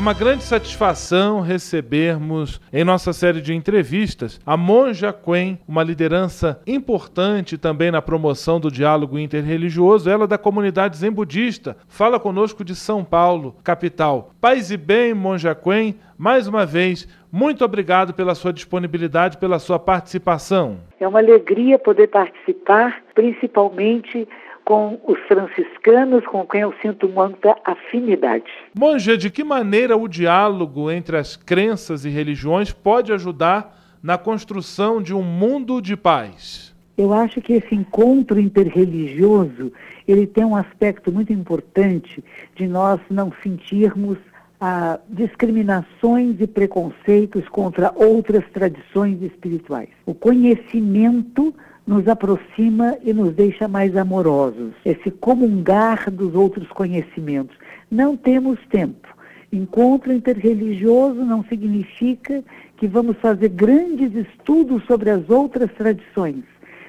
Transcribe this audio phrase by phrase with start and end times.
[0.00, 6.58] É uma grande satisfação recebermos em nossa série de entrevistas a Monja Quen, uma liderança
[6.66, 11.76] importante também na promoção do diálogo interreligioso, ela da comunidade zen budista.
[11.86, 14.30] Fala conosco de São Paulo, capital.
[14.40, 19.78] Paz e bem, Monja Quen, mais uma vez, muito obrigado pela sua disponibilidade, pela sua
[19.78, 20.78] participação.
[20.98, 24.26] É uma alegria poder participar, principalmente
[24.64, 28.50] com os franciscanos, com quem eu sinto muita afinidade.
[28.74, 35.02] Monja, de que maneira o diálogo entre as crenças e religiões pode ajudar na construção
[35.02, 36.74] de um mundo de paz?
[36.96, 39.72] Eu acho que esse encontro interreligioso,
[40.06, 42.22] ele tem um aspecto muito importante
[42.54, 44.18] de nós não sentirmos
[44.60, 49.88] ah, discriminações e preconceitos contra outras tradições espirituais.
[50.04, 51.54] O conhecimento
[51.86, 54.72] nos aproxima e nos deixa mais amorosos.
[54.84, 57.56] Esse comungar dos outros conhecimentos.
[57.90, 59.08] Não temos tempo.
[59.52, 62.44] Encontro interreligioso não significa
[62.76, 66.44] que vamos fazer grandes estudos sobre as outras tradições,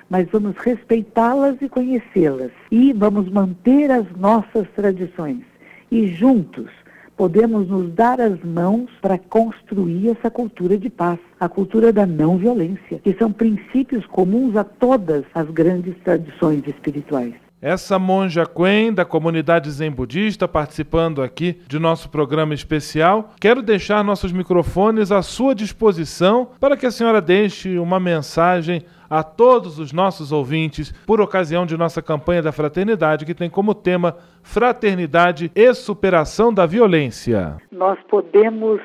[0.10, 2.52] mas vamos respeitá-las e conhecê-las.
[2.70, 5.42] E vamos manter as nossas tradições.
[5.90, 6.70] E juntos
[7.16, 12.38] podemos nos dar as mãos para construir essa cultura de paz, a cultura da não
[12.38, 17.34] violência, que são princípios comuns a todas as grandes tradições espirituais.
[17.62, 23.36] Essa monja Quen, da comunidade Zen Budista, participando aqui de nosso programa especial.
[23.40, 29.22] Quero deixar nossos microfones à sua disposição para que a senhora deixe uma mensagem a
[29.22, 34.16] todos os nossos ouvintes por ocasião de nossa campanha da fraternidade, que tem como tema
[34.42, 37.58] Fraternidade e Superação da Violência.
[37.70, 38.80] Nós podemos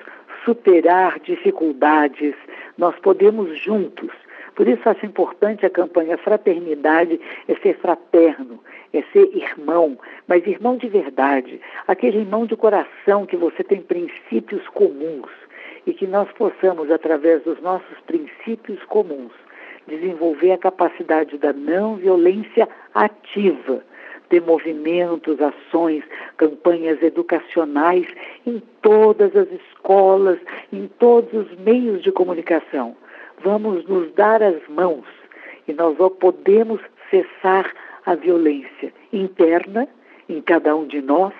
[0.45, 2.35] superar dificuldades,
[2.77, 4.11] nós podemos juntos
[4.57, 8.59] por isso acho importante a campanha Fraternidade é ser fraterno,
[8.91, 14.67] é ser irmão, mas irmão de verdade, aquele irmão de coração que você tem princípios
[14.69, 15.31] comuns
[15.87, 19.33] e que nós possamos, através dos nossos princípios comuns,
[19.87, 23.83] desenvolver a capacidade da não violência ativa,
[24.29, 26.03] ter movimentos, ações,
[26.37, 28.07] campanhas educacionais
[28.47, 30.39] em todas as escolas,
[30.73, 32.97] em todos os meios de comunicação
[33.43, 35.05] vamos nos dar as mãos
[35.67, 36.81] e nós podemos
[37.11, 37.73] cessar
[38.05, 39.89] a violência interna
[40.29, 41.35] em cada um de nós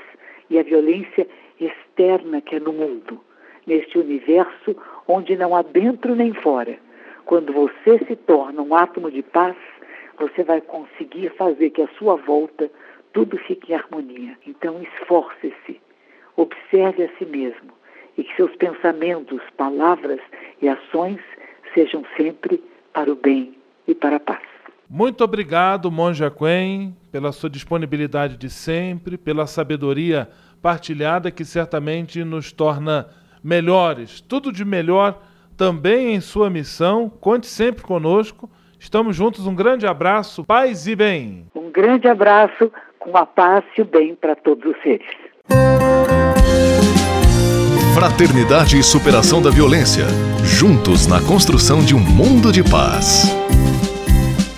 [0.51, 1.27] e a violência
[1.61, 3.21] externa que é no mundo,
[3.67, 4.77] neste universo
[5.09, 6.79] onde não há dentro nem fora.
[7.27, 9.57] Quando você se torna um átomo de paz,
[10.17, 12.71] você vai conseguir fazer que à sua volta
[13.13, 14.39] tudo fique em harmonia.
[14.47, 15.81] Então esforce-se,
[16.37, 17.73] observe a si mesmo
[18.17, 20.21] e que seus pensamentos, palavras
[20.63, 21.19] e ações
[21.75, 23.55] sejam sempre para o bem
[23.89, 24.43] e para a paz.
[24.89, 30.31] Muito obrigado, Monja Quen, pela sua disponibilidade de sempre, pela sabedoria
[30.63, 33.09] partilhada que certamente nos torna
[33.43, 34.21] melhores.
[34.21, 35.21] Tudo de melhor
[35.57, 37.11] também em sua missão.
[37.21, 38.49] Conte sempre conosco.
[38.79, 39.47] Estamos juntos.
[39.47, 41.47] Um grande abraço, paz e bem.
[41.55, 45.07] Um grande abraço com a paz e o bem para todos os seres.
[47.95, 50.05] Fraternidade e superação da violência.
[50.45, 53.35] Juntos na construção de um mundo de paz.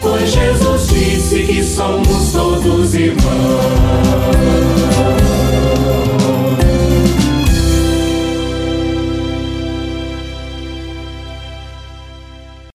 [0.00, 3.28] Pois Jesus disse que somos todos irmãos.